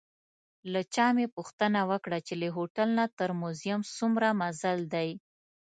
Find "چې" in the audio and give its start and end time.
2.27-2.33